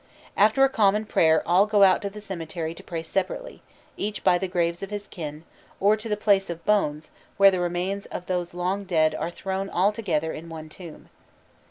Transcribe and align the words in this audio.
After 0.35 0.63
a 0.63 0.67
common 0.69 1.05
prayer 1.05 1.47
all 1.47 1.67
go 1.67 1.83
out 1.83 2.01
to 2.01 2.09
the 2.09 2.19
cemetery 2.19 2.73
to 2.73 2.81
pray 2.83 3.03
separately, 3.03 3.61
each 3.97 4.23
by 4.23 4.39
the 4.39 4.47
graves 4.47 4.81
of 4.81 4.89
his 4.89 5.07
kin, 5.07 5.43
or 5.79 5.95
to 5.95 6.09
the 6.09 6.17
"place 6.17 6.49
of 6.49 6.65
bones," 6.65 7.11
where 7.37 7.51
the 7.51 7.59
remains 7.59 8.07
of 8.07 8.25
those 8.25 8.55
long 8.55 8.83
dead 8.83 9.13
are 9.13 9.29
thrown 9.29 9.69
all 9.69 9.91
together 9.91 10.33
in 10.33 10.49
one 10.49 10.69
tomb. 10.69 11.09